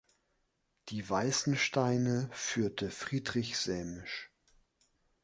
[0.89, 4.31] Die weißen Steine führte Friedrich Sämisch.